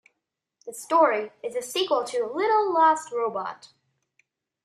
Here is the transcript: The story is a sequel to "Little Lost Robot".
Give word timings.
The 0.65 0.73
story 0.73 1.29
is 1.43 1.55
a 1.55 1.61
sequel 1.61 2.03
to 2.05 2.25
"Little 2.25 2.73
Lost 2.73 3.11
Robot". 3.11 3.71